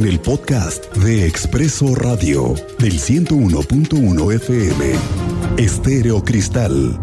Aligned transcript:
El 0.00 0.18
podcast 0.18 0.96
de 0.96 1.26
Expreso 1.26 1.94
Radio 1.94 2.54
del 2.78 2.94
101.1 2.94 4.34
FM. 4.34 4.92
Estéreo 5.58 6.24
Cristal. 6.24 6.98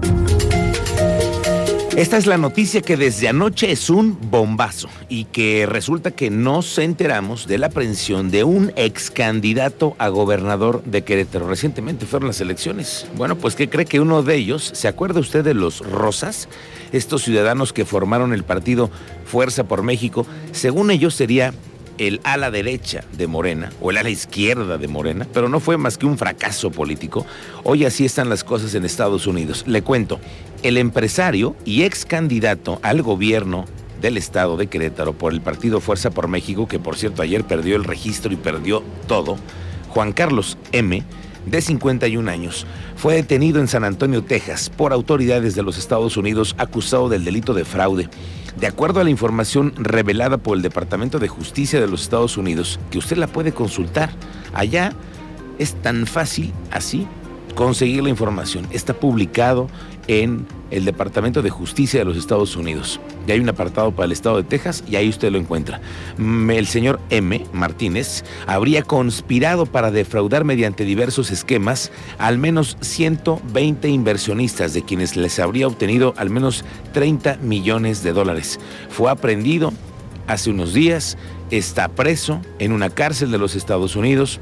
Esta 1.95 2.17
es 2.17 2.25
la 2.25 2.37
noticia 2.37 2.81
que 2.81 2.97
desde 2.97 3.27
anoche 3.27 3.71
es 3.71 3.91
un 3.91 4.17
bombazo 4.31 4.89
y 5.09 5.25
que 5.25 5.67
resulta 5.67 6.11
que 6.11 6.31
no 6.31 6.63
se 6.63 6.83
enteramos 6.83 7.47
de 7.47 7.59
la 7.59 7.67
aprehensión 7.67 8.31
de 8.31 8.43
un 8.43 8.71
ex 8.75 9.11
candidato 9.11 9.95
a 9.99 10.09
gobernador 10.09 10.83
de 10.83 11.03
Querétaro. 11.03 11.47
Recientemente 11.47 12.07
fueron 12.07 12.27
las 12.27 12.41
elecciones. 12.41 13.07
Bueno, 13.15 13.35
pues 13.35 13.55
¿qué 13.55 13.69
cree 13.69 13.85
que 13.85 13.99
uno 13.99 14.23
de 14.23 14.35
ellos, 14.35 14.71
¿se 14.73 14.87
acuerda 14.87 15.19
usted 15.19 15.43
de 15.43 15.53
los 15.53 15.79
Rosas? 15.79 16.49
Estos 16.91 17.23
ciudadanos 17.23 17.73
que 17.73 17.85
formaron 17.85 18.33
el 18.33 18.43
partido 18.43 18.89
Fuerza 19.25 19.65
por 19.65 19.83
México, 19.83 20.25
según 20.51 20.89
ellos 20.89 21.13
sería 21.13 21.53
el 21.97 22.21
ala 22.23 22.51
derecha 22.51 23.03
de 23.13 23.27
Morena 23.27 23.71
o 23.81 23.91
el 23.91 23.97
ala 23.97 24.09
izquierda 24.09 24.77
de 24.77 24.87
Morena, 24.87 25.27
pero 25.33 25.49
no 25.49 25.59
fue 25.59 25.77
más 25.77 25.97
que 25.97 26.05
un 26.05 26.17
fracaso 26.17 26.71
político. 26.71 27.25
Hoy 27.63 27.85
así 27.85 28.05
están 28.05 28.29
las 28.29 28.43
cosas 28.43 28.73
en 28.75 28.85
Estados 28.85 29.27
Unidos. 29.27 29.63
Le 29.67 29.81
cuento, 29.81 30.19
el 30.63 30.77
empresario 30.77 31.55
y 31.65 31.83
ex 31.83 32.05
candidato 32.05 32.79
al 32.81 33.01
gobierno 33.01 33.65
del 34.01 34.17
estado 34.17 34.57
de 34.57 34.67
Querétaro 34.67 35.13
por 35.13 35.33
el 35.33 35.41
partido 35.41 35.79
Fuerza 35.81 36.11
por 36.11 36.27
México, 36.27 36.67
que 36.67 36.79
por 36.79 36.97
cierto 36.97 37.21
ayer 37.21 37.43
perdió 37.43 37.75
el 37.75 37.83
registro 37.83 38.31
y 38.31 38.35
perdió 38.35 38.83
todo, 39.07 39.37
Juan 39.89 40.13
Carlos 40.13 40.57
M., 40.71 41.03
de 41.49 41.61
51 41.61 42.29
años, 42.29 42.65
fue 42.95 43.15
detenido 43.15 43.59
en 43.59 43.67
San 43.67 43.83
Antonio, 43.83 44.23
Texas, 44.23 44.69
por 44.69 44.93
autoridades 44.93 45.55
de 45.55 45.63
los 45.63 45.77
Estados 45.77 46.17
Unidos 46.17 46.55
acusado 46.57 47.09
del 47.09 47.23
delito 47.23 47.53
de 47.53 47.65
fraude. 47.65 48.09
De 48.59 48.67
acuerdo 48.67 48.99
a 48.99 49.03
la 49.03 49.09
información 49.09 49.73
revelada 49.77 50.37
por 50.37 50.57
el 50.57 50.63
Departamento 50.63 51.19
de 51.19 51.27
Justicia 51.27 51.79
de 51.79 51.87
los 51.87 52.01
Estados 52.01 52.37
Unidos, 52.37 52.79
que 52.89 52.97
usted 52.97 53.17
la 53.17 53.27
puede 53.27 53.51
consultar, 53.51 54.09
allá 54.53 54.93
es 55.59 55.75
tan 55.75 56.07
fácil 56.07 56.53
así 56.71 57.07
conseguir 57.57 58.03
la 58.03 58.09
información. 58.09 58.67
Está 58.69 58.93
publicado 58.93 59.67
en 60.07 60.45
el 60.69 60.85
Departamento 60.85 61.41
de 61.41 61.49
Justicia 61.49 61.99
de 61.99 62.05
los 62.05 62.15
Estados 62.15 62.55
Unidos. 62.55 62.99
Y 63.25 63.31
hay 63.31 63.39
un 63.39 63.49
apartado 63.49 63.91
para 63.91 64.05
el 64.05 64.11
estado 64.11 64.37
de 64.37 64.43
Texas 64.43 64.83
y 64.87 64.95
ahí 64.95 65.09
usted 65.09 65.31
lo 65.31 65.39
encuentra. 65.39 65.81
Mm, 66.17 66.51
el 66.51 66.67
señor 66.67 66.99
M. 67.09 67.43
Martínez 67.53 68.23
habría 68.45 68.83
conspirado 68.83 69.65
para 69.65 69.89
defraudar 69.89 70.45
mediante 70.45 70.85
diversos 70.85 71.31
esquemas 71.31 71.91
al 72.19 72.37
menos 72.37 72.77
120 72.81 73.89
inversionistas 73.89 74.75
de 74.75 74.83
quienes 74.83 75.17
les 75.17 75.39
habría 75.39 75.67
obtenido 75.67 76.13
al 76.15 76.29
menos 76.29 76.63
30 76.93 77.37
millones 77.37 78.03
de 78.03 78.13
dólares. 78.13 78.59
Fue 78.89 79.09
aprendido 79.09 79.73
hace 80.27 80.51
unos 80.51 80.75
días, 80.75 81.17
está 81.49 81.87
preso 81.87 82.39
en 82.59 82.71
una 82.71 82.91
cárcel 82.91 83.31
de 83.31 83.39
los 83.39 83.55
Estados 83.55 83.95
Unidos 83.95 84.39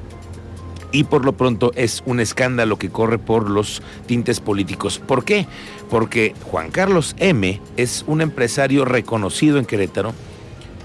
y 0.96 1.04
por 1.04 1.26
lo 1.26 1.34
pronto 1.34 1.74
es 1.76 2.02
un 2.06 2.22
escándalo 2.22 2.78
que 2.78 2.90
corre 2.90 3.18
por 3.18 3.50
los 3.50 3.82
tintes 4.06 4.40
políticos. 4.40 5.02
¿Por 5.06 5.26
qué? 5.26 5.46
Porque 5.90 6.34
Juan 6.44 6.72
Carlos 6.72 7.16
M 7.20 7.60
es 7.76 8.06
un 8.08 8.22
empresario 8.22 8.86
reconocido 8.86 9.60
en 9.60 9.66
Querétaro, 9.66 10.14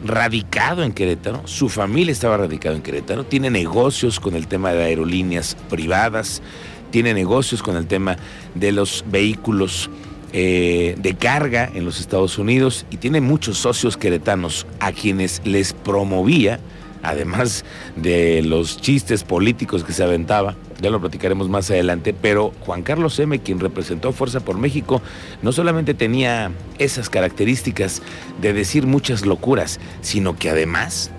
radicado 0.05 0.83
en 0.83 0.93
Querétaro, 0.93 1.43
su 1.45 1.69
familia 1.69 2.11
estaba 2.11 2.39
radicada 2.39 2.75
en 2.75 2.83
Querétaro, 2.83 3.23
tiene 3.23 3.51
negocios 3.51 4.19
con 4.19 4.35
el 4.35 4.49
tema 4.49 4.73
de 4.73 4.83
aerolíneas 4.83 5.57
privadas, 5.69 6.43
tiene 6.91 7.15
negocios 7.15 7.63
con 7.63 7.77
el 7.77 7.87
tema 7.87 8.17
de 8.57 8.73
los 8.73 9.05
vehículos 9.07 9.91
eh, 10.33 10.97
de 10.99 11.15
carga 11.15 11.71
en 11.73 11.85
los 11.85 12.01
Estados 12.01 12.37
Unidos 12.37 12.85
y 12.91 12.97
tiene 12.97 13.21
muchos 13.21 13.59
socios 13.59 13.97
queretanos 13.97 14.67
a 14.81 14.91
quienes 14.91 15.41
les 15.45 15.73
promovía 15.73 16.59
además 17.03 17.65
de 17.97 18.43
los 18.43 18.81
chistes 18.81 19.25
políticos 19.25 19.85
que 19.85 19.93
se 19.93 20.03
aventaba, 20.03 20.55
ya 20.81 20.91
lo 20.91 21.01
platicaremos 21.01 21.49
más 21.49 21.71
adelante, 21.71 22.15
pero 22.15 22.53
Juan 22.61 22.83
Carlos 22.83 23.19
M., 23.19 23.39
quien 23.41 23.61
representó 23.61 24.13
Fuerza 24.13 24.41
por 24.41 24.59
México, 24.59 25.03
no 25.43 25.53
solamente 25.53 25.95
tenía 25.95 26.53
esas 26.79 27.11
características 27.11 28.03
de 28.41 28.53
decir 28.53 28.87
muchas 28.87 29.27
locuras, 29.27 29.81
sino 30.01 30.37
que 30.37 30.51
además 30.51 31.11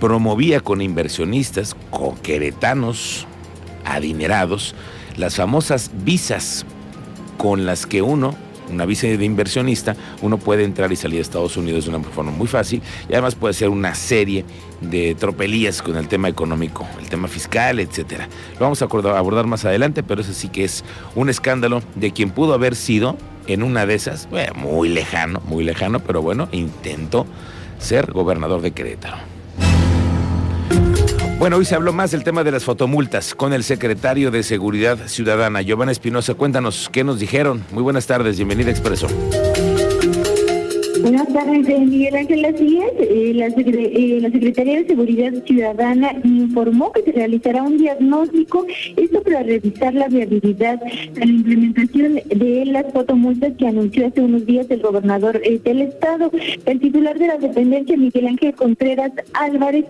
promovía 0.00 0.60
con 0.60 0.82
inversionistas, 0.82 1.74
con 1.90 2.16
queretanos 2.16 3.26
adinerados, 3.84 4.74
las 5.16 5.36
famosas 5.36 5.90
visas 6.04 6.66
con 7.38 7.64
las 7.64 7.86
que 7.86 8.02
uno 8.02 8.34
una 8.70 8.84
visa 8.84 9.06
de 9.06 9.24
inversionista, 9.24 9.96
uno 10.22 10.38
puede 10.38 10.64
entrar 10.64 10.92
y 10.92 10.96
salir 10.96 11.18
a 11.18 11.22
Estados 11.22 11.56
Unidos 11.56 11.84
de 11.84 11.90
una 11.90 12.02
forma 12.02 12.30
muy 12.30 12.46
fácil 12.46 12.82
y 13.08 13.12
además 13.12 13.34
puede 13.34 13.54
ser 13.54 13.68
una 13.68 13.94
serie 13.94 14.44
de 14.80 15.14
tropelías 15.14 15.82
con 15.82 15.96
el 15.96 16.08
tema 16.08 16.28
económico, 16.28 16.86
el 17.00 17.08
tema 17.08 17.28
fiscal, 17.28 17.80
etcétera. 17.80 18.28
Lo 18.54 18.60
vamos 18.60 18.82
a 18.82 18.84
abordar 18.84 19.46
más 19.46 19.64
adelante, 19.64 20.02
pero 20.02 20.20
eso 20.20 20.32
sí 20.32 20.48
que 20.48 20.64
es 20.64 20.84
un 21.14 21.28
escándalo 21.28 21.82
de 21.94 22.12
quien 22.12 22.30
pudo 22.30 22.54
haber 22.54 22.74
sido 22.74 23.16
en 23.46 23.62
una 23.62 23.86
de 23.86 23.94
esas, 23.94 24.28
muy 24.56 24.88
lejano, 24.88 25.40
muy 25.46 25.64
lejano, 25.64 26.00
pero 26.00 26.20
bueno, 26.20 26.48
intentó 26.52 27.26
ser 27.78 28.10
gobernador 28.12 28.60
de 28.60 28.72
Querétaro. 28.72 29.35
Bueno, 31.46 31.58
hoy 31.58 31.64
se 31.64 31.76
habló 31.76 31.92
más 31.92 32.10
del 32.10 32.24
tema 32.24 32.42
de 32.42 32.50
las 32.50 32.64
fotomultas 32.64 33.32
con 33.32 33.52
el 33.52 33.62
secretario 33.62 34.32
de 34.32 34.42
Seguridad 34.42 34.98
Ciudadana, 35.06 35.62
Giovanna 35.62 35.92
Espinosa. 35.92 36.34
Cuéntanos 36.34 36.90
qué 36.90 37.04
nos 37.04 37.20
dijeron. 37.20 37.64
Muy 37.70 37.84
buenas 37.84 38.08
tardes, 38.08 38.36
bienvenida 38.36 38.72
Expreso. 38.72 39.06
Buenas 41.06 41.32
tardes, 41.32 41.68
eh, 41.68 41.78
Miguel 41.78 42.16
Ángel. 42.16 42.44
Así 42.44 42.78
es, 42.78 42.92
eh, 42.98 43.32
la, 43.32 43.46
eh, 43.46 44.18
la, 44.20 44.28
Secretaría 44.28 44.80
de 44.80 44.88
Seguridad 44.88 45.32
Ciudadana 45.44 46.16
informó 46.24 46.90
que 46.90 47.02
se 47.02 47.12
realizará 47.12 47.62
un 47.62 47.78
diagnóstico, 47.78 48.66
esto 48.96 49.22
para 49.22 49.44
revisar 49.44 49.94
la 49.94 50.08
viabilidad 50.08 50.80
de 50.80 51.20
la 51.20 51.26
implementación 51.26 52.14
de 52.26 52.64
las 52.66 52.92
fotomultas 52.92 53.52
que 53.56 53.68
anunció 53.68 54.08
hace 54.08 54.20
unos 54.20 54.46
días 54.46 54.66
el 54.68 54.82
gobernador 54.82 55.40
del 55.40 55.82
Estado. 55.82 56.32
El 56.64 56.80
titular 56.80 57.16
de 57.16 57.28
la 57.28 57.38
dependencia, 57.38 57.96
Miguel 57.96 58.26
Ángel 58.26 58.56
Contreras 58.56 59.12
Álvarez, 59.34 59.84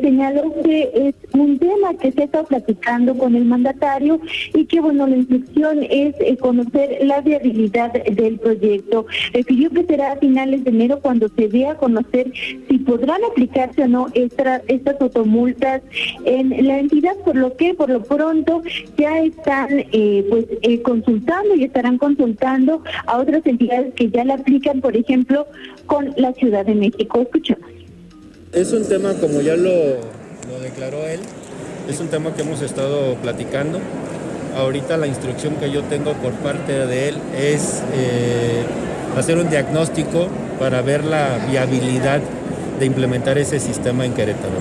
señaló 0.00 0.54
que 0.62 0.88
es 0.94 1.14
un 1.32 1.58
tema 1.58 1.94
que 1.94 2.12
se 2.12 2.22
ha 2.22 2.24
estado 2.26 2.44
platicando 2.44 3.18
con 3.18 3.34
el 3.34 3.44
mandatario 3.44 4.20
y 4.54 4.66
que, 4.66 4.78
bueno, 4.78 5.08
la 5.08 5.16
instrucción 5.16 5.80
es 5.90 6.14
conocer 6.38 6.98
la 7.02 7.20
viabilidad 7.22 7.92
del 7.92 8.38
proyecto. 8.38 9.06
Que 9.32 9.84
será 9.88 10.16
final 10.16 10.43
de 10.50 10.70
enero 10.70 11.00
cuando 11.00 11.28
se 11.28 11.48
dé 11.48 11.66
a 11.66 11.76
conocer 11.76 12.32
si 12.68 12.78
podrán 12.78 13.22
aplicarse 13.24 13.82
o 13.82 13.88
no 13.88 14.06
estas 14.14 15.00
automultas 15.00 15.82
en 16.24 16.66
la 16.66 16.78
entidad, 16.78 17.16
por 17.24 17.36
lo 17.36 17.56
que 17.56 17.74
por 17.74 17.90
lo 17.90 18.02
pronto 18.02 18.62
ya 18.98 19.20
están 19.20 19.68
eh, 19.70 20.26
pues 20.28 20.46
eh, 20.62 20.82
consultando 20.82 21.54
y 21.54 21.64
estarán 21.64 21.98
consultando 21.98 22.82
a 23.06 23.18
otras 23.18 23.44
entidades 23.46 23.94
que 23.94 24.10
ya 24.10 24.24
la 24.24 24.34
aplican, 24.34 24.80
por 24.80 24.96
ejemplo, 24.96 25.46
con 25.86 26.12
la 26.16 26.32
Ciudad 26.34 26.66
de 26.66 26.74
México. 26.74 27.20
Escuchamos. 27.20 27.68
Es 28.52 28.72
un 28.72 28.86
tema, 28.86 29.14
como 29.14 29.40
ya 29.40 29.56
lo, 29.56 29.70
lo 29.70 30.60
declaró 30.62 31.06
él, 31.06 31.20
es 31.88 32.00
un 32.00 32.08
tema 32.08 32.34
que 32.34 32.42
hemos 32.42 32.62
estado 32.62 33.14
platicando. 33.16 33.80
Ahorita 34.56 34.96
la 34.96 35.08
instrucción 35.08 35.56
que 35.56 35.70
yo 35.70 35.82
tengo 35.82 36.12
por 36.14 36.32
parte 36.34 36.86
de 36.86 37.08
él 37.08 37.16
es 37.36 37.82
eh, 37.92 38.62
hacer 39.16 39.38
un 39.38 39.48
diagnóstico 39.48 40.28
para 40.58 40.82
ver 40.82 41.04
la 41.04 41.38
viabilidad 41.48 42.20
de 42.78 42.86
implementar 42.86 43.38
ese 43.38 43.60
sistema 43.60 44.04
en 44.04 44.12
Querétaro 44.12 44.54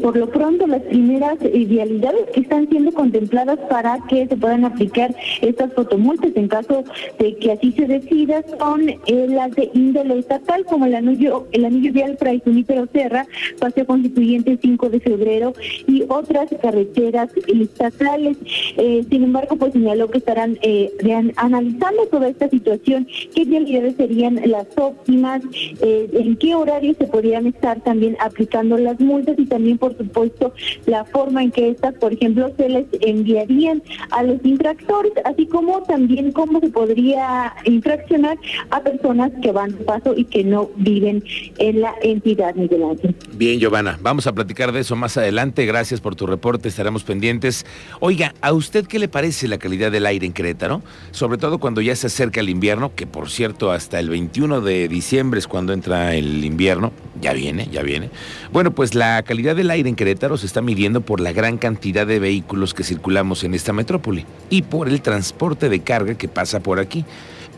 por 0.00 0.16
lo 0.16 0.28
pronto 0.28 0.66
las 0.66 0.82
primeras 0.82 1.38
vialidades 1.38 2.26
que 2.32 2.40
están 2.40 2.68
siendo 2.68 2.92
contempladas 2.92 3.58
para 3.68 3.98
que 4.08 4.26
se 4.26 4.36
puedan 4.36 4.64
aplicar 4.64 5.14
estas 5.40 5.72
fotomultas 5.74 6.32
en 6.34 6.48
caso 6.48 6.84
de 7.18 7.36
que 7.36 7.52
así 7.52 7.72
se 7.72 7.86
decida 7.86 8.42
son 8.58 8.88
eh, 8.88 8.98
las 9.28 9.50
de 9.52 9.70
índole 9.74 10.18
estatal 10.18 10.64
como 10.64 10.86
el 10.86 10.94
anillo 10.94 11.46
el 11.52 11.64
anillo 11.64 11.92
vial 11.92 12.16
Fray 12.18 12.40
Junípero 12.44 12.88
Serra, 12.92 13.26
Paseo 13.58 13.86
Constituyente 13.86 14.58
5 14.60 14.90
de 14.90 15.00
febrero 15.00 15.52
y 15.86 16.04
otras 16.08 16.48
carreteras 16.60 17.30
estatales. 17.46 18.36
Eh, 18.76 19.04
sin 19.08 19.24
embargo, 19.24 19.56
pues 19.56 19.72
señaló 19.72 20.10
que 20.10 20.18
estarán 20.18 20.58
eh, 20.62 20.92
analizando 21.36 22.06
toda 22.06 22.28
esta 22.28 22.48
situación, 22.48 23.06
qué 23.34 23.44
vialidades 23.44 23.96
serían 23.96 24.40
las 24.46 24.66
óptimas, 24.76 25.42
en 25.80 26.36
qué 26.36 26.54
horario 26.54 26.94
se 26.98 27.06
podrían 27.06 27.46
estar 27.46 27.80
también 27.80 28.16
aplicando 28.20 28.76
las 28.78 29.00
multas 29.00 29.38
y 29.38 29.46
también 29.46 29.78
por 29.78 29.89
por 29.90 30.06
supuesto, 30.06 30.52
la 30.86 31.04
forma 31.04 31.42
en 31.42 31.50
que 31.50 31.70
estas, 31.70 31.94
por 31.94 32.12
ejemplo, 32.12 32.50
se 32.56 32.68
les 32.68 32.86
enviarían 33.00 33.82
a 34.10 34.22
los 34.22 34.38
infractores, 34.44 35.12
así 35.24 35.46
como 35.46 35.82
también 35.82 36.32
cómo 36.32 36.60
se 36.60 36.68
podría 36.68 37.54
infraccionar 37.64 38.38
a 38.70 38.80
personas 38.80 39.32
que 39.42 39.52
van 39.52 39.76
de 39.76 39.84
paso 39.84 40.14
y 40.16 40.24
que 40.24 40.44
no 40.44 40.70
viven 40.76 41.22
en 41.58 41.80
la 41.80 41.94
entidad, 42.02 42.54
Miguel 42.54 42.84
Ángel. 42.84 43.14
Bien, 43.34 43.58
Giovanna, 43.58 43.98
vamos 44.00 44.26
a 44.26 44.32
platicar 44.32 44.72
de 44.72 44.80
eso 44.80 44.96
más 44.96 45.16
adelante. 45.16 45.66
Gracias 45.66 46.00
por 46.00 46.14
tu 46.14 46.26
reporte, 46.26 46.68
estaremos 46.68 47.04
pendientes. 47.04 47.66
Oiga, 48.00 48.34
¿a 48.40 48.52
usted 48.52 48.86
qué 48.86 48.98
le 48.98 49.08
parece 49.08 49.48
la 49.48 49.58
calidad 49.58 49.90
del 49.90 50.06
aire 50.06 50.26
en 50.26 50.32
Querétaro? 50.32 50.82
Sobre 51.10 51.38
todo 51.38 51.58
cuando 51.58 51.80
ya 51.80 51.96
se 51.96 52.06
acerca 52.06 52.40
el 52.40 52.48
invierno, 52.48 52.94
que 52.94 53.06
por 53.06 53.30
cierto 53.30 53.72
hasta 53.72 53.98
el 53.98 54.08
21 54.10 54.60
de 54.60 54.88
diciembre 54.88 55.40
es 55.40 55.46
cuando 55.46 55.72
entra 55.72 56.14
el 56.14 56.44
invierno. 56.44 56.92
Ya 57.20 57.32
viene, 57.32 57.68
ya 57.70 57.82
viene. 57.82 58.10
Bueno, 58.52 58.70
pues 58.70 58.94
la 58.94 59.22
calidad 59.22 59.54
del 59.54 59.70
aire 59.70 59.88
en 59.88 59.96
Querétaro 59.96 60.36
se 60.36 60.46
está 60.46 60.62
midiendo 60.62 61.00
por 61.02 61.20
la 61.20 61.32
gran 61.32 61.58
cantidad 61.58 62.06
de 62.06 62.18
vehículos 62.18 62.72
que 62.72 62.84
circulamos 62.84 63.44
en 63.44 63.54
esta 63.54 63.72
metrópoli 63.72 64.24
y 64.48 64.62
por 64.62 64.88
el 64.88 65.02
transporte 65.02 65.68
de 65.68 65.80
carga 65.80 66.14
que 66.14 66.28
pasa 66.28 66.60
por 66.60 66.78
aquí. 66.78 67.04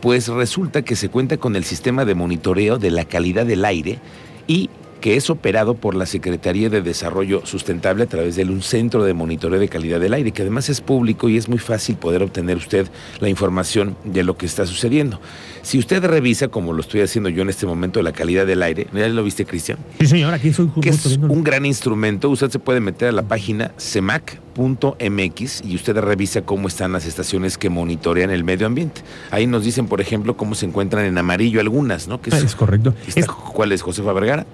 Pues 0.01 0.27
resulta 0.27 0.81
que 0.81 0.97
se 0.97 1.09
cuenta 1.09 1.37
con 1.37 1.55
el 1.55 1.63
sistema 1.63 2.03
de 2.03 2.13
monitoreo 2.13 2.77
de 2.77 2.91
la 2.91 3.05
calidad 3.05 3.45
del 3.45 3.63
aire 3.63 3.99
y 4.47 4.69
que 5.03 5.17
es 5.17 5.29
operado 5.29 5.75
por 5.75 5.95
la 5.95 6.05
Secretaría 6.05 6.69
de 6.69 6.81
Desarrollo 6.81 7.45
Sustentable 7.45 8.05
a 8.05 8.07
través 8.07 8.37
de 8.37 8.45
un 8.45 8.61
centro 8.61 9.03
de 9.03 9.13
monitoreo 9.13 9.59
de 9.59 9.67
calidad 9.67 9.99
del 9.99 10.13
aire, 10.13 10.31
que 10.31 10.43
además 10.43 10.69
es 10.69 10.79
público 10.79 11.27
y 11.27 11.35
es 11.35 11.49
muy 11.49 11.57
fácil 11.57 11.97
poder 11.97 12.23
obtener 12.23 12.55
usted 12.55 12.87
la 13.19 13.27
información 13.27 13.97
de 14.05 14.23
lo 14.23 14.37
que 14.37 14.45
está 14.45 14.65
sucediendo. 14.65 15.19
Si 15.61 15.77
usted 15.77 16.05
revisa, 16.05 16.47
como 16.47 16.71
lo 16.71 16.79
estoy 16.79 17.01
haciendo 17.01 17.27
yo 17.27 17.41
en 17.41 17.49
este 17.49 17.65
momento, 17.65 18.01
la 18.01 18.13
calidad 18.13 18.47
del 18.47 18.63
aire, 18.63 18.87
¿ya 18.93 19.09
lo 19.09 19.25
viste, 19.25 19.43
Cristian? 19.43 19.77
Sí, 19.99 20.07
señor, 20.07 20.33
aquí 20.33 20.53
soy 20.53 20.69
Que 20.81 20.91
es 20.91 21.05
un 21.17 21.43
gran 21.43 21.65
instrumento. 21.65 22.29
Usted 22.29 22.49
se 22.49 22.59
puede 22.59 22.79
meter 22.79 23.09
a 23.09 23.11
la 23.11 23.23
página 23.23 23.73
cemac.mx 23.77 25.63
y 25.65 25.75
usted 25.75 25.97
revisa 25.97 26.43
cómo 26.43 26.69
están 26.69 26.93
las 26.93 27.05
estaciones 27.05 27.57
que 27.57 27.69
monitorean 27.69 28.31
el 28.31 28.45
medio 28.45 28.67
ambiente. 28.67 29.01
Ahí 29.31 29.47
nos 29.47 29.65
dicen, 29.65 29.87
por 29.87 29.99
ejemplo, 29.99 30.37
cómo 30.37 30.55
se 30.55 30.65
encuentran 30.65 31.03
en 31.03 31.17
amarillo 31.17 31.59
algunas, 31.59 32.07
¿no? 32.07 32.21
Que 32.21 32.29
es, 32.29 32.41
es 32.41 32.55
correcto. 32.55 32.95
¿Cuál 33.53 33.73
es, 33.73 33.81
Josefa 33.81 34.13
Vergara? 34.13 34.45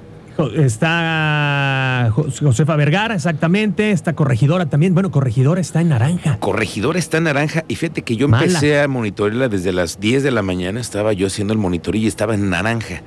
Está 0.56 2.12
Josefa 2.14 2.76
Vergara, 2.76 3.16
exactamente. 3.16 3.92
Está 3.92 4.14
Corregidora 4.14 4.68
también. 4.68 4.94
Bueno, 4.94 5.12
Corregidora 5.12 5.62
está 5.62 5.82
en 5.82 5.90
naranja. 5.90 6.38
Corregidora 6.40 7.00
está 7.00 7.18
en 7.18 7.26
naranja. 7.26 7.66
Y 7.68 7.76
fíjate 7.76 8.02
que 8.04 8.16
yo 8.16 8.26
empecé 8.26 8.82
a 8.82 8.88
monitorearla 8.88 9.50
desde 9.50 9.72
las 9.72 10.00
10 10.00 10.24
de 10.24 10.32
la 10.32 10.42
mañana. 10.42 10.80
Estaba 10.80 11.14
yo 11.14 11.28
haciendo 11.28 11.54
el 11.54 11.60
monitoreo 11.60 12.02
y 12.02 12.08
estaba 12.08 12.36
en 12.36 12.50
naranja 12.50 13.02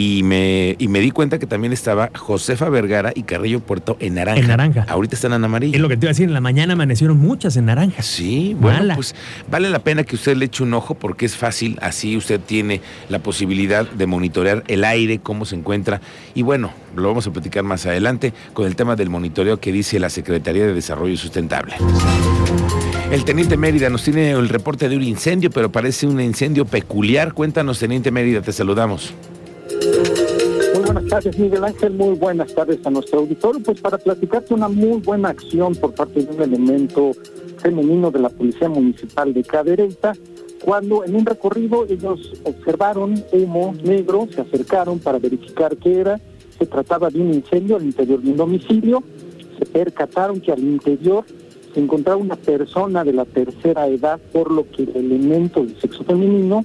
y 0.00 0.22
me, 0.22 0.76
y 0.78 0.88
me 0.88 1.00
di 1.00 1.10
cuenta 1.10 1.38
que 1.38 1.44
también 1.44 1.74
estaba 1.74 2.10
Josefa 2.14 2.70
Vergara 2.70 3.12
y 3.14 3.24
Carrillo 3.24 3.60
Puerto 3.60 3.98
en 4.00 4.14
naranja. 4.14 4.40
En 4.40 4.46
naranja. 4.46 4.86
Ahorita 4.88 5.14
están 5.14 5.34
en 5.34 5.44
amarillo. 5.44 5.74
Es 5.74 5.80
lo 5.82 5.90
que 5.90 5.98
te 5.98 6.06
iba 6.06 6.08
a 6.08 6.14
decir, 6.14 6.26
en 6.26 6.32
la 6.32 6.40
mañana 6.40 6.72
amanecieron 6.72 7.18
muchas 7.18 7.54
en 7.58 7.66
naranja. 7.66 8.00
Sí, 8.02 8.56
bueno, 8.58 8.94
pues 8.94 9.14
vale 9.50 9.68
la 9.68 9.80
pena 9.80 10.02
que 10.04 10.16
usted 10.16 10.38
le 10.38 10.46
eche 10.46 10.62
un 10.62 10.72
ojo 10.72 10.94
porque 10.94 11.26
es 11.26 11.36
fácil, 11.36 11.78
así 11.82 12.16
usted 12.16 12.40
tiene 12.40 12.80
la 13.10 13.18
posibilidad 13.18 13.86
de 13.90 14.06
monitorear 14.06 14.64
el 14.68 14.84
aire, 14.84 15.18
cómo 15.18 15.44
se 15.44 15.56
encuentra. 15.56 16.00
Y 16.34 16.40
bueno, 16.40 16.72
lo 16.96 17.06
vamos 17.06 17.26
a 17.26 17.30
platicar 17.30 17.64
más 17.64 17.84
adelante 17.84 18.32
con 18.54 18.66
el 18.66 18.76
tema 18.76 18.96
del 18.96 19.10
monitoreo 19.10 19.60
que 19.60 19.70
dice 19.70 20.00
la 20.00 20.08
Secretaría 20.08 20.66
de 20.66 20.72
Desarrollo 20.72 21.18
Sustentable. 21.18 21.74
El 23.10 23.26
teniente 23.26 23.58
Mérida 23.58 23.90
nos 23.90 24.04
tiene 24.04 24.30
el 24.30 24.48
reporte 24.48 24.88
de 24.88 24.96
un 24.96 25.02
incendio, 25.02 25.50
pero 25.50 25.70
parece 25.70 26.06
un 26.06 26.22
incendio 26.22 26.64
peculiar. 26.64 27.34
Cuéntanos, 27.34 27.78
teniente 27.78 28.10
Mérida, 28.10 28.40
te 28.40 28.52
saludamos. 28.52 29.12
Tardes, 31.10 31.36
Miguel 31.40 31.64
Ángel. 31.64 31.92
Muy 31.94 32.14
buenas 32.14 32.54
tardes 32.54 32.78
a 32.86 32.90
nuestro 32.90 33.18
auditorio. 33.18 33.60
Pues 33.60 33.80
para 33.80 33.98
platicarte 33.98 34.54
una 34.54 34.68
muy 34.68 35.00
buena 35.00 35.30
acción 35.30 35.74
por 35.74 35.92
parte 35.92 36.22
de 36.22 36.32
un 36.32 36.40
elemento 36.40 37.10
femenino 37.58 38.12
de 38.12 38.20
la 38.20 38.28
Policía 38.28 38.68
Municipal 38.68 39.34
de 39.34 39.42
Cadereyta, 39.42 40.12
cuando 40.64 41.04
en 41.04 41.16
un 41.16 41.26
recorrido 41.26 41.84
ellos 41.88 42.40
observaron 42.44 43.24
humo 43.32 43.74
negro, 43.82 44.28
se 44.32 44.40
acercaron 44.40 45.00
para 45.00 45.18
verificar 45.18 45.76
qué 45.78 45.98
era. 45.98 46.20
Se 46.56 46.66
trataba 46.66 47.10
de 47.10 47.20
un 47.20 47.34
incendio 47.34 47.74
al 47.74 47.82
interior 47.82 48.22
de 48.22 48.30
un 48.30 48.36
domicilio. 48.36 49.02
Se 49.58 49.66
percataron 49.66 50.40
que 50.40 50.52
al 50.52 50.60
interior 50.60 51.24
se 51.74 51.80
encontraba 51.80 52.20
una 52.20 52.36
persona 52.36 53.02
de 53.02 53.14
la 53.14 53.24
tercera 53.24 53.88
edad, 53.88 54.20
por 54.32 54.52
lo 54.52 54.70
que 54.70 54.84
el 54.84 54.94
elemento 54.94 55.64
del 55.64 55.76
sexo 55.80 56.04
femenino, 56.04 56.64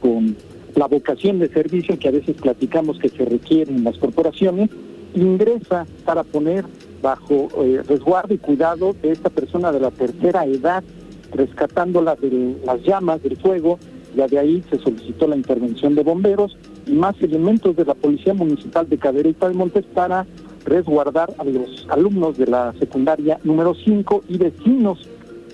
con 0.00 0.34
la 0.76 0.86
vocación 0.86 1.38
de 1.38 1.48
servicio 1.48 1.98
que 1.98 2.08
a 2.08 2.12
veces 2.12 2.36
platicamos 2.36 2.98
que 2.98 3.08
se 3.08 3.24
requiere 3.24 3.72
en 3.72 3.82
las 3.82 3.96
corporaciones, 3.96 4.70
ingresa 5.14 5.86
para 6.04 6.22
poner 6.22 6.64
bajo 7.02 7.48
eh, 7.64 7.82
resguardo 7.88 8.34
y 8.34 8.38
cuidado 8.38 8.94
de 9.02 9.12
esta 9.12 9.30
persona 9.30 9.72
de 9.72 9.80
la 9.80 9.90
tercera 9.90 10.44
edad, 10.44 10.84
rescatándola 11.32 12.14
de 12.16 12.56
las 12.64 12.82
llamas 12.82 13.22
del 13.22 13.36
fuego. 13.38 13.78
Ya 14.14 14.26
de 14.26 14.38
ahí 14.38 14.62
se 14.70 14.78
solicitó 14.78 15.26
la 15.26 15.36
intervención 15.36 15.94
de 15.94 16.02
bomberos 16.02 16.56
y 16.86 16.92
más 16.92 17.14
elementos 17.20 17.74
de 17.74 17.84
la 17.84 17.94
Policía 17.94 18.34
Municipal 18.34 18.88
de 18.88 18.98
Cadereyta 18.98 19.48
de 19.48 19.54
Montes 19.54 19.84
para 19.86 20.26
resguardar 20.64 21.32
a 21.38 21.44
los 21.44 21.86
alumnos 21.88 22.36
de 22.36 22.46
la 22.46 22.74
secundaria 22.78 23.38
número 23.44 23.74
5 23.74 24.24
y 24.28 24.36
vecinos 24.36 25.08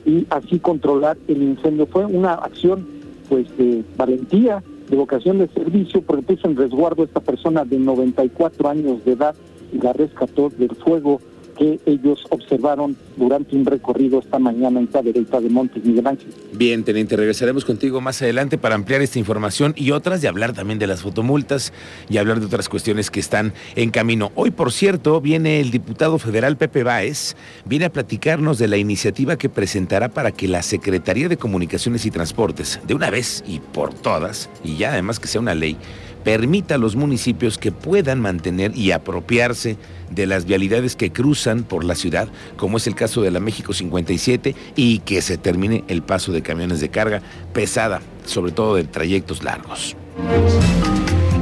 y 0.04 0.26
así 0.30 0.58
controlar 0.58 1.16
el 1.28 1.42
incendio. 1.42 1.86
Fue 1.86 2.04
una 2.06 2.34
acción 2.34 2.86
pues 3.28 3.46
de 3.56 3.84
valentía 3.96 4.62
de 4.92 4.98
vocación 4.98 5.38
de 5.38 5.48
servicio 5.48 6.02
porque 6.02 6.22
puso 6.22 6.46
en 6.46 6.54
resguardo 6.54 7.00
a 7.00 7.06
esta 7.06 7.20
persona 7.20 7.64
de 7.64 7.78
94 7.78 8.68
años 8.68 9.02
de 9.06 9.12
edad 9.12 9.34
y 9.72 9.78
la 9.78 9.94
rescató 9.94 10.50
del 10.50 10.68
fuego 10.76 11.18
que 11.56 11.80
ellos 11.86 12.24
observaron 12.30 12.96
durante 13.16 13.56
un 13.56 13.64
recorrido 13.64 14.20
esta 14.20 14.38
mañana 14.38 14.80
en 14.80 14.86
Cadereyta 14.86 15.40
de 15.40 15.48
Montes 15.48 15.84
Miguel 15.84 16.06
Ángel. 16.06 16.28
Bien, 16.52 16.84
teniente, 16.84 17.16
regresaremos 17.16 17.64
contigo 17.64 18.00
más 18.00 18.20
adelante 18.22 18.58
para 18.58 18.74
ampliar 18.74 19.02
esta 19.02 19.18
información 19.18 19.74
y 19.76 19.90
otras 19.90 20.22
y 20.22 20.26
hablar 20.26 20.52
también 20.52 20.78
de 20.78 20.86
las 20.86 21.02
fotomultas 21.02 21.72
y 22.08 22.18
hablar 22.18 22.40
de 22.40 22.46
otras 22.46 22.68
cuestiones 22.68 23.10
que 23.10 23.20
están 23.20 23.52
en 23.76 23.90
camino. 23.90 24.32
Hoy, 24.34 24.50
por 24.50 24.72
cierto, 24.72 25.20
viene 25.20 25.60
el 25.60 25.70
diputado 25.70 26.18
federal 26.18 26.56
Pepe 26.56 26.82
Báez, 26.82 27.36
viene 27.64 27.86
a 27.86 27.92
platicarnos 27.92 28.58
de 28.58 28.68
la 28.68 28.76
iniciativa 28.76 29.36
que 29.36 29.48
presentará 29.48 30.08
para 30.08 30.32
que 30.32 30.48
la 30.48 30.62
Secretaría 30.62 31.28
de 31.28 31.36
Comunicaciones 31.36 32.06
y 32.06 32.10
Transportes, 32.10 32.80
de 32.86 32.94
una 32.94 33.10
vez 33.10 33.44
y 33.46 33.60
por 33.60 33.94
todas, 33.94 34.48
y 34.64 34.76
ya 34.76 34.92
además 34.92 35.20
que 35.20 35.28
sea 35.28 35.40
una 35.40 35.54
ley, 35.54 35.76
permita 36.24 36.76
a 36.76 36.78
los 36.78 36.96
municipios 36.96 37.58
que 37.58 37.72
puedan 37.72 38.20
mantener 38.20 38.76
y 38.76 38.92
apropiarse 38.92 39.76
de 40.10 40.26
las 40.26 40.44
vialidades 40.44 40.96
que 40.96 41.12
cruzan 41.12 41.64
por 41.64 41.84
la 41.84 41.94
ciudad, 41.94 42.28
como 42.56 42.76
es 42.76 42.86
el 42.86 42.94
caso 42.94 43.22
de 43.22 43.30
la 43.30 43.40
México 43.40 43.72
57, 43.72 44.54
y 44.76 44.98
que 45.00 45.22
se 45.22 45.38
termine 45.38 45.84
el 45.88 46.02
paso 46.02 46.32
de 46.32 46.42
camiones 46.42 46.80
de 46.80 46.90
carga 46.90 47.22
pesada, 47.52 48.02
sobre 48.24 48.52
todo 48.52 48.76
de 48.76 48.84
trayectos 48.84 49.42
largos. 49.42 49.96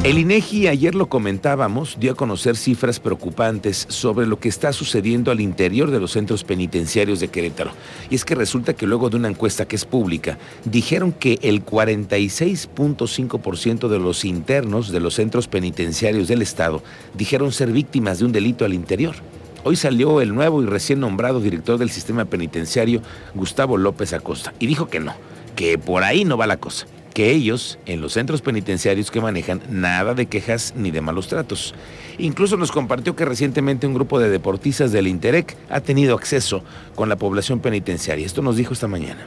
El 0.02 0.17
INEGI, 0.17 0.67
ayer 0.67 0.94
lo 0.94 1.11
comentábamos, 1.11 1.99
dio 2.00 2.12
a 2.12 2.14
conocer 2.14 2.56
cifras 2.56 2.99
preocupantes 2.99 3.85
sobre 3.91 4.26
lo 4.26 4.41
que 4.41 4.49
está 4.49 4.73
sucediendo 4.73 5.31
al 5.31 5.43
interior 5.43 5.91
de 5.91 6.00
los 6.00 6.12
centros 6.12 6.43
penitenciarios 6.43 7.20
de 7.20 7.29
Querétaro. 7.29 7.73
Y 8.08 8.14
es 8.14 8.25
que 8.25 8.35
resulta 8.35 8.73
que 8.73 8.87
luego 8.87 9.11
de 9.11 9.19
una 9.19 9.29
encuesta 9.29 9.69
que 9.69 9.76
es 9.76 9.85
pública, 9.85 10.38
dijeron 10.64 11.12
que 11.12 11.38
el 11.43 11.67
46.5% 11.67 13.88
de 13.88 13.99
los 13.99 14.25
internos 14.25 14.91
de 14.91 15.00
los 15.00 15.17
centros 15.17 15.49
penitenciarios 15.49 16.29
del 16.29 16.41
Estado 16.41 16.82
dijeron 17.12 17.52
ser 17.52 17.70
víctimas 17.70 18.20
de 18.20 18.25
un 18.25 18.32
delito 18.32 18.64
al 18.64 18.73
interior. 18.73 19.16
Hoy 19.64 19.76
salió 19.76 20.23
el 20.23 20.35
nuevo 20.35 20.62
y 20.62 20.66
recién 20.66 21.00
nombrado 21.00 21.40
director 21.40 21.76
del 21.76 21.90
sistema 21.90 22.25
penitenciario, 22.25 23.02
Gustavo 23.35 23.76
López 23.76 24.14
Acosta, 24.14 24.54
y 24.59 24.66
dijo 24.66 24.88
que 24.88 24.99
no, 24.99 25.12
que 25.57 25.76
por 25.76 26.04
ahí 26.04 26.25
no 26.25 26.38
va 26.38 26.47
la 26.47 26.57
cosa 26.57 26.87
que 27.14 27.31
ellos, 27.31 27.79
en 27.87 28.00
los 28.00 28.12
centros 28.12 28.43
penitenciarios 28.43 29.11
que 29.11 29.21
manejan, 29.21 29.62
nada 29.69 30.14
de 30.14 30.26
quejas 30.26 30.75
ni 30.76 30.90
de 30.90 31.00
malos 31.00 31.29
tratos. 31.29 31.75
Incluso 32.19 32.57
nos 32.57 32.71
compartió 32.73 33.17
que 33.17 33.25
recientemente 33.25 33.87
un 33.87 33.95
grupo 33.95 34.19
de 34.19 34.29
deportistas 34.29 34.93
del 34.93 35.07
Interec 35.07 35.57
ha 35.69 35.81
tenido 35.81 36.14
acceso 36.14 36.62
con 36.95 37.09
la 37.09 37.17
población 37.17 37.61
penitenciaria. 37.61 38.26
Esto 38.26 38.43
nos 38.43 38.57
dijo 38.57 38.73
esta 38.73 38.87
mañana. 38.87 39.26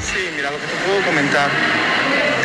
Sí, 0.00 0.20
mira, 0.36 0.50
lo 0.50 0.58
que 0.58 0.66
te 0.66 0.86
puedo 0.86 1.02
comentar 1.04 1.50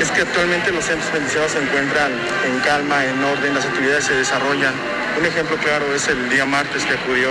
es 0.02 0.12
que 0.12 0.22
actualmente 0.22 0.72
los 0.72 0.86
centros 0.86 1.10
penitenciarios 1.10 1.52
se 1.52 1.62
encuentran 1.62 2.12
en 2.46 2.60
calma, 2.62 3.06
en 3.06 3.24
orden, 3.24 3.54
las 3.54 3.66
actividades 3.66 4.06
se 4.06 4.16
desarrollan. 4.16 4.74
Un 5.20 5.26
ejemplo 5.26 5.58
claro 5.58 5.94
es 5.94 6.08
el 6.08 6.30
día 6.30 6.46
martes 6.46 6.86
que 6.86 6.94
acudió 6.94 7.30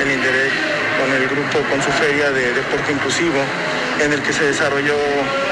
el 0.00 0.10
Interec 0.12 0.52
con 1.00 1.10
el 1.10 1.26
grupo, 1.28 1.58
con 1.70 1.82
su 1.82 1.90
feria 1.92 2.30
de 2.30 2.52
deporte 2.52 2.92
inclusivo 2.92 3.40
en 4.00 4.12
el 4.12 4.22
que 4.22 4.32
se 4.32 4.44
desarrolló 4.44 4.96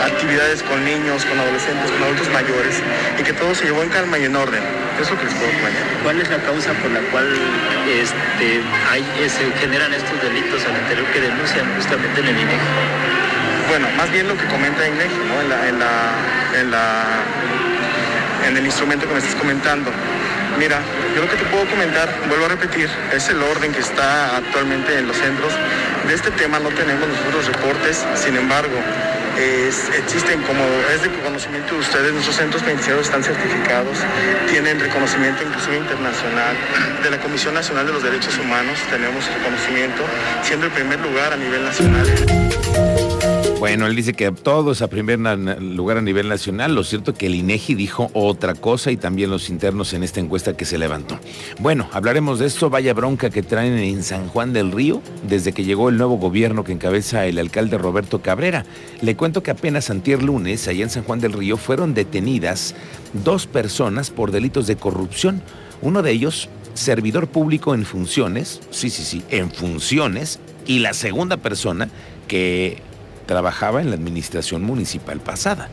actividades 0.04 0.62
con 0.62 0.84
niños, 0.84 1.24
con 1.24 1.38
adolescentes, 1.38 1.90
con 1.90 2.02
adultos 2.02 2.28
mayores 2.30 2.82
y 3.18 3.22
que 3.22 3.32
todo 3.32 3.54
se 3.54 3.64
llevó 3.64 3.82
en 3.82 3.88
calma 3.90 4.18
y 4.18 4.24
en 4.24 4.36
orden. 4.36 4.62
Eso 5.00 5.16
que 5.18 5.24
les 5.24 5.34
puedo 5.34 5.50
comentar. 5.52 5.82
¿Cuál 6.02 6.20
es 6.20 6.28
la 6.30 6.38
causa 6.38 6.72
por 6.74 6.90
la 6.90 7.00
cual 7.10 7.28
este, 7.88 8.60
hay, 8.90 9.04
se 9.28 9.50
generan 9.58 9.92
estos 9.94 10.20
delitos 10.22 10.64
al 10.66 10.76
interior 10.76 11.06
que 11.12 11.20
denuncian 11.20 11.66
justamente 11.76 12.20
en 12.20 12.26
el 12.28 12.36
INEGI? 12.36 12.58
Bueno, 13.68 13.88
más 13.96 14.10
bien 14.10 14.26
lo 14.26 14.36
que 14.36 14.44
comenta 14.46 14.86
INEGI, 14.86 15.20
¿no? 15.28 15.40
en, 15.40 15.48
la, 15.48 15.68
en, 15.68 16.70
la, 16.70 17.04
en, 18.48 18.56
el 18.56 18.66
instrumento 18.66 19.06
que 19.06 19.12
me 19.12 19.20
estás 19.20 19.36
comentando. 19.36 19.90
Mira, 20.60 20.78
yo 21.16 21.22
lo 21.22 21.30
que 21.30 21.36
te 21.36 21.44
puedo 21.46 21.64
comentar, 21.70 22.06
vuelvo 22.28 22.44
a 22.44 22.48
repetir, 22.48 22.86
es 23.14 23.30
el 23.30 23.42
orden 23.42 23.72
que 23.72 23.80
está 23.80 24.36
actualmente 24.36 24.98
en 24.98 25.08
los 25.08 25.16
centros. 25.16 25.54
De 26.06 26.12
este 26.12 26.30
tema 26.32 26.58
no 26.58 26.68
tenemos 26.68 27.08
nosotros 27.08 27.46
reportes, 27.46 28.04
sin 28.14 28.36
embargo, 28.36 28.76
existen 29.96 30.42
como 30.42 30.62
es 30.94 31.02
de 31.02 31.08
conocimiento 31.22 31.72
de 31.72 31.80
ustedes, 31.80 32.12
nuestros 32.12 32.36
centros 32.36 32.62
penitenciarios 32.62 33.06
están 33.06 33.24
certificados, 33.24 33.96
tienen 34.50 34.78
reconocimiento 34.78 35.42
inclusive 35.42 35.78
internacional 35.78 36.54
de 37.02 37.10
la 37.10 37.18
Comisión 37.20 37.54
Nacional 37.54 37.86
de 37.86 37.92
los 37.94 38.02
Derechos 38.02 38.36
Humanos, 38.36 38.78
tenemos 38.90 39.24
reconocimiento, 39.32 40.04
siendo 40.42 40.66
el 40.66 40.72
primer 40.72 41.00
lugar 41.00 41.32
a 41.32 41.36
nivel 41.38 41.64
nacional. 41.64 43.09
Bueno, 43.60 43.86
él 43.86 43.94
dice 43.94 44.14
que 44.14 44.32
todo 44.32 44.72
es 44.72 44.80
a 44.80 44.88
primer 44.88 45.18
lugar 45.18 45.98
a 45.98 46.00
nivel 46.00 46.30
nacional. 46.30 46.74
Lo 46.74 46.82
cierto 46.82 47.12
que 47.12 47.26
el 47.26 47.34
INEGI 47.34 47.74
dijo 47.74 48.10
otra 48.14 48.54
cosa 48.54 48.90
y 48.90 48.96
también 48.96 49.28
los 49.28 49.50
internos 49.50 49.92
en 49.92 50.02
esta 50.02 50.18
encuesta 50.18 50.56
que 50.56 50.64
se 50.64 50.78
levantó. 50.78 51.20
Bueno, 51.58 51.86
hablaremos 51.92 52.38
de 52.38 52.46
esto. 52.46 52.70
Vaya 52.70 52.94
bronca 52.94 53.28
que 53.28 53.42
traen 53.42 53.76
en 53.76 54.02
San 54.02 54.28
Juan 54.28 54.54
del 54.54 54.72
Río 54.72 55.02
desde 55.28 55.52
que 55.52 55.64
llegó 55.64 55.90
el 55.90 55.98
nuevo 55.98 56.16
gobierno 56.16 56.64
que 56.64 56.72
encabeza 56.72 57.26
el 57.26 57.38
alcalde 57.38 57.76
Roberto 57.76 58.22
Cabrera. 58.22 58.64
Le 59.02 59.14
cuento 59.14 59.42
que 59.42 59.50
apenas 59.50 59.90
antier 59.90 60.22
lunes, 60.22 60.66
allá 60.66 60.84
en 60.84 60.90
San 60.90 61.04
Juan 61.04 61.20
del 61.20 61.34
Río, 61.34 61.58
fueron 61.58 61.92
detenidas 61.92 62.74
dos 63.12 63.46
personas 63.46 64.08
por 64.08 64.30
delitos 64.32 64.68
de 64.68 64.76
corrupción. 64.76 65.42
Uno 65.82 66.00
de 66.00 66.12
ellos, 66.12 66.48
servidor 66.72 67.28
público 67.28 67.74
en 67.74 67.84
funciones, 67.84 68.62
sí, 68.70 68.88
sí, 68.88 69.04
sí, 69.04 69.22
en 69.28 69.50
funciones, 69.50 70.40
y 70.66 70.78
la 70.78 70.94
segunda 70.94 71.36
persona 71.36 71.90
que 72.26 72.82
trabajaba 73.30 73.80
en 73.80 73.90
la 73.90 73.94
administración 73.94 74.64
municipal 74.64 75.20
pasada, 75.20 75.68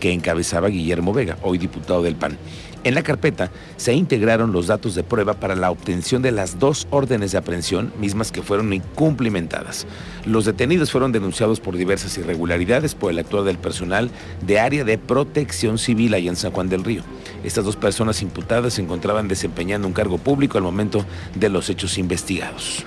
que 0.00 0.12
encabezaba 0.12 0.66
Guillermo 0.66 1.12
Vega, 1.12 1.38
hoy 1.40 1.56
diputado 1.56 2.02
del 2.02 2.16
PAN. 2.16 2.36
En 2.82 2.96
la 2.96 3.04
carpeta 3.04 3.52
se 3.76 3.94
integraron 3.94 4.50
los 4.50 4.66
datos 4.66 4.96
de 4.96 5.04
prueba 5.04 5.34
para 5.34 5.54
la 5.54 5.70
obtención 5.70 6.20
de 6.20 6.32
las 6.32 6.58
dos 6.58 6.88
órdenes 6.90 7.30
de 7.30 7.38
aprehensión, 7.38 7.92
mismas 8.00 8.32
que 8.32 8.42
fueron 8.42 8.72
incumplimentadas. 8.72 9.86
Los 10.26 10.46
detenidos 10.46 10.90
fueron 10.90 11.12
denunciados 11.12 11.60
por 11.60 11.76
diversas 11.76 12.18
irregularidades 12.18 12.96
por 12.96 13.12
el 13.12 13.20
actuar 13.20 13.44
del 13.44 13.58
personal 13.58 14.10
de 14.44 14.58
área 14.58 14.82
de 14.82 14.98
protección 14.98 15.78
civil 15.78 16.12
allá 16.14 16.30
en 16.30 16.36
San 16.36 16.50
Juan 16.50 16.68
del 16.68 16.82
Río. 16.82 17.04
Estas 17.44 17.64
dos 17.64 17.76
personas 17.76 18.20
imputadas 18.20 18.74
se 18.74 18.82
encontraban 18.82 19.28
desempeñando 19.28 19.86
un 19.86 19.94
cargo 19.94 20.18
público 20.18 20.58
al 20.58 20.64
momento 20.64 21.06
de 21.36 21.50
los 21.50 21.70
hechos 21.70 21.98
investigados. 21.98 22.84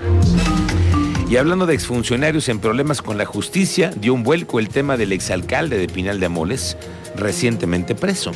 Y 1.34 1.38
hablando 1.38 1.66
de 1.66 1.74
exfuncionarios 1.74 2.48
en 2.48 2.60
problemas 2.60 3.02
con 3.02 3.18
la 3.18 3.25
justicia, 3.25 3.90
dio 3.90 4.13
un 4.13 4.22
vuelco 4.22 4.60
el 4.60 4.70
tema 4.70 4.98
del 4.98 5.12
exalcalde 5.12 5.80
de 5.80 5.88
Pinal 5.88 6.20
de 6.20 6.28
Amoles, 6.28 6.78
recientemente 7.16 7.96
preso. 7.96 8.34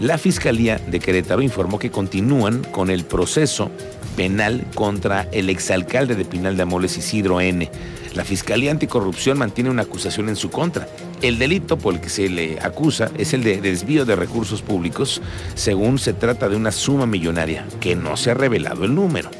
La 0.00 0.18
Fiscalía 0.18 0.78
de 0.78 0.98
Querétaro 0.98 1.42
informó 1.42 1.78
que 1.78 1.92
continúan 1.92 2.64
con 2.64 2.90
el 2.90 3.04
proceso 3.04 3.70
penal 4.16 4.66
contra 4.74 5.28
el 5.30 5.48
exalcalde 5.48 6.16
de 6.16 6.24
Pinal 6.24 6.56
de 6.56 6.64
Amoles, 6.64 6.98
Isidro 6.98 7.40
N. 7.40 7.70
La 8.14 8.24
Fiscalía 8.24 8.72
Anticorrupción 8.72 9.38
mantiene 9.38 9.70
una 9.70 9.82
acusación 9.82 10.28
en 10.28 10.34
su 10.34 10.50
contra. 10.50 10.88
El 11.22 11.38
delito 11.38 11.78
por 11.78 11.94
el 11.94 12.00
que 12.00 12.08
se 12.08 12.28
le 12.28 12.58
acusa 12.60 13.12
es 13.16 13.32
el 13.32 13.44
de 13.44 13.60
desvío 13.60 14.04
de 14.04 14.16
recursos 14.16 14.60
públicos, 14.60 15.22
según 15.54 16.00
se 16.00 16.14
trata 16.14 16.48
de 16.48 16.56
una 16.56 16.72
suma 16.72 17.06
millonaria, 17.06 17.64
que 17.78 17.94
no 17.94 18.16
se 18.16 18.32
ha 18.32 18.34
revelado 18.34 18.84
el 18.84 18.92
número. 18.92 19.30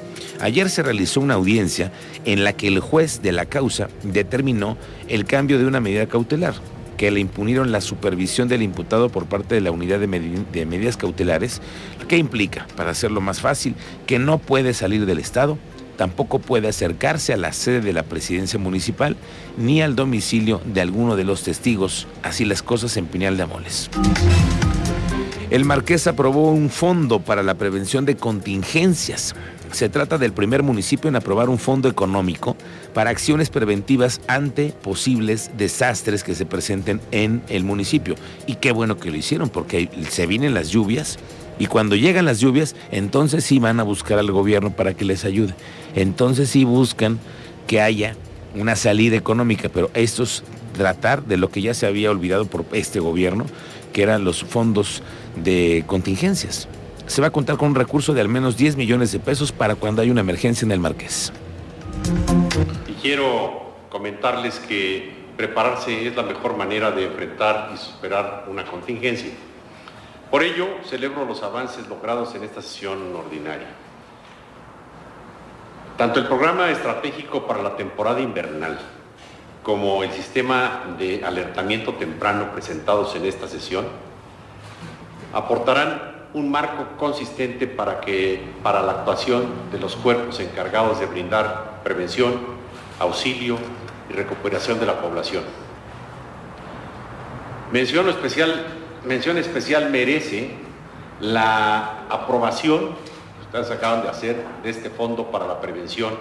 Ayer 0.41 0.71
se 0.71 0.83
realizó 0.83 1.21
una 1.21 1.35
audiencia 1.35 1.93
en 2.25 2.45
la 2.45 2.55
que 2.55 2.69
el 2.69 2.81
juez 2.81 3.21
de 3.23 3.33
la 3.33 3.47
causa 3.47 3.89
determinó 4.03 4.77
el 5.09 5.25
cambio 5.25 5.59
de 5.59 5.67
una 5.67 5.81
medida 5.81 6.07
cautelar 6.07 6.55
que 6.97 7.11
le 7.11 7.21
impunieron 7.21 7.73
la 7.73 7.81
supervisión 7.81 8.49
del 8.49 8.61
imputado 8.61 9.09
por 9.09 9.25
parte 9.25 9.55
de 9.55 9.63
la 9.63 9.71
unidad 9.71 10.01
de, 10.01 10.07
medidas 10.67 10.99
cautelares, 10.99 11.63
que 12.09 12.19
implica, 12.19 12.67
para 12.77 12.91
hacerlo 12.91 13.23
más 13.23 13.41
fácil, 13.41 13.75
que 14.07 14.19
no 14.19 14.37
puede 14.37 14.75
salir 14.75 15.07
del 15.07 15.19
Estado, 15.19 15.57
tampoco 15.97 16.41
puede 16.41 16.69
acercarse 16.69 17.33
a 17.33 17.39
la 17.39 17.55
sede 17.55 17.81
de 17.81 17.95
la 17.95 18.03
presidencia 18.03 18.59
municipal 18.59 19.17
ni 19.57 19.81
al 19.81 19.97
domicilio 19.97 20.61
de 20.67 20.83
alguno 20.83 21.17
de 21.17 21.25
los 21.25 21.43
testigos, 21.43 22.07
así 22.23 22.45
las 22.45 22.63
cosas 22.63 22.95
en 22.99 23.07
Pinal 23.07 23.39
de 23.39 23.45
Amoles. 23.45 23.89
El 25.51 25.65
Marqués 25.65 26.07
aprobó 26.07 26.53
un 26.53 26.71
fondo 26.71 27.21
para 27.21 27.43
la 27.43 27.55
prevención 27.55 28.05
de 28.05 28.17
contingencias 28.17 29.35
se 29.73 29.89
trata 29.89 30.19
del 30.19 30.33
primer 30.33 30.63
municipio 30.63 31.09
en 31.09 31.17
aprobar 31.17 31.49
un 31.49 31.59
fondo 31.59 31.89
económico 31.89 32.57
para 32.93 33.11
acciones 33.11 33.51
preventivas 33.51 34.21
ante 34.27 34.73
posibles 34.83 35.51
desastres 35.57 36.25
que 36.25 36.35
se 36.35 36.47
presenten 36.47 37.01
en 37.13 37.43
el 37.49 37.65
municipio. 37.65 38.17
Y 38.47 38.57
qué 38.57 38.73
bueno 38.73 38.99
que 38.99 39.11
lo 39.11 39.17
hicieron, 39.17 39.49
porque 39.49 39.89
se 40.09 40.27
vienen 40.27 40.55
las 40.55 40.71
lluvias 40.71 41.19
y 41.59 41.67
cuando 41.67 41.95
llegan 41.95 42.25
las 42.25 42.41
lluvias, 42.41 42.75
entonces 42.91 43.45
sí 43.45 43.59
van 43.59 43.81
a 43.81 43.85
buscar 43.85 44.19
al 44.19 44.31
gobierno 44.31 44.71
para 44.71 44.95
que 44.95 45.05
les 45.05 45.25
ayude. 45.25 45.55
Entonces 45.95 46.51
sí 46.51 46.65
buscan 46.65 47.19
que 47.67 47.81
haya 47.81 48.17
una 48.55 48.75
salida 48.75 49.17
económica, 49.17 49.69
pero 49.69 49.91
esto 49.95 50.25
es 50.25 50.43
tratar 50.73 51.25
de 51.25 51.37
lo 51.37 51.49
que 51.51 51.63
ya 51.63 51.75
se 51.75 51.87
había 51.87 52.11
olvidado 52.11 52.47
por 52.47 52.65
este 52.73 53.01
gobierno, 53.01 53.47
que 53.93 54.03
eran 54.03 54.25
los 54.25 54.45
fondos 54.45 55.03
de 55.37 55.85
contingencias 55.87 56.69
se 57.11 57.21
va 57.21 57.27
a 57.27 57.33
contar 57.33 57.57
con 57.57 57.71
un 57.71 57.75
recurso 57.75 58.15
de 58.15 58.21
al 58.21 58.29
menos 58.29 58.57
10 58.57 58.77
millones 58.77 59.11
de 59.11 59.19
pesos 59.19 59.51
para 59.51 59.75
cuando 59.75 60.01
hay 60.01 60.11
una 60.11 60.21
emergencia 60.21 60.65
en 60.65 60.71
el 60.71 60.79
Marqués. 60.79 61.33
Y 62.87 62.93
quiero 63.03 63.73
comentarles 63.89 64.61
que 64.61 65.13
prepararse 65.37 66.07
es 66.07 66.15
la 66.15 66.23
mejor 66.23 66.57
manera 66.57 66.93
de 66.93 67.07
enfrentar 67.07 67.73
y 67.75 67.79
superar 67.79 68.45
una 68.49 68.65
contingencia. 68.65 69.33
Por 70.31 70.45
ello, 70.45 70.69
celebro 70.85 71.25
los 71.25 71.43
avances 71.43 71.89
logrados 71.89 72.33
en 72.37 72.45
esta 72.45 72.63
sesión 72.63 72.99
ordinaria. 73.17 73.67
Tanto 75.97 76.21
el 76.21 76.29
programa 76.29 76.71
estratégico 76.71 77.45
para 77.45 77.61
la 77.61 77.75
temporada 77.75 78.21
invernal 78.21 78.79
como 79.63 80.03
el 80.03 80.11
sistema 80.13 80.97
de 80.99 81.25
alertamiento 81.25 81.95
temprano 81.95 82.53
presentados 82.53 83.15
en 83.15 83.27
esta 83.27 83.47
sesión 83.47 83.87
aportarán 85.33 86.29
un 86.33 86.51
marco 86.51 86.97
consistente 86.97 87.67
para, 87.67 88.01
que, 88.01 88.41
para 88.63 88.83
la 88.83 88.93
actuación 88.93 89.47
de 89.73 89.79
los 89.79 89.97
cuerpos 89.97 90.41
encargados 90.41 91.01
de 91.01 91.07
brindar 91.07 91.81
prevención, 91.83 92.35
auxilio 92.99 93.59
y 94.09 94.13
recuperación 94.13 94.79
de 94.79 94.87
la 94.87 95.01
población. 95.01 95.43
Mención 97.73 98.09
especial, 98.09 98.67
mención 99.05 99.39
especial 99.39 99.91
merece 99.91 100.51
la 101.21 102.05
aprobación 102.09 102.81
que 102.81 103.47
ustedes 103.47 103.71
acaban 103.71 104.03
de 104.03 104.09
hacer 104.09 104.45
de 104.63 104.71
este 104.71 104.91
Fondo 104.91 105.31
para 105.31 105.47
la 105.47 105.61
Prevención, 105.61 106.15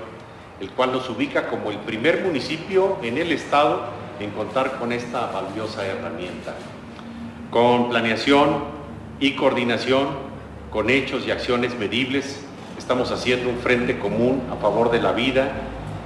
el 0.60 0.70
cual 0.72 0.92
nos 0.92 1.10
ubica 1.10 1.48
como 1.48 1.72
el 1.72 1.78
primer 1.78 2.24
municipio 2.24 2.98
en 3.04 3.18
el 3.18 3.32
Estado 3.32 3.86
en 4.20 4.32
contar 4.32 4.78
con 4.80 4.92
esta 4.92 5.32
valiosa 5.32 5.86
herramienta. 5.86 6.56
Con 7.52 7.90
planeación, 7.90 8.80
y 9.20 9.32
coordinación 9.32 10.08
con 10.72 10.90
hechos 10.90 11.26
y 11.28 11.32
acciones 11.32 11.78
medibles, 11.78 12.42
estamos 12.78 13.12
haciendo 13.12 13.50
un 13.50 13.58
frente 13.58 14.00
común 14.00 14.44
a 14.52 14.56
favor 14.56 14.92
de 14.92 15.02
la 15.02 15.12
vida 15.12 15.52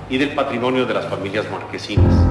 y 0.09 0.17
del 0.17 0.29
patrimonio 0.29 0.85
de 0.85 0.93
las 0.93 1.07
familias 1.07 1.45
marquesinas. 1.51 2.22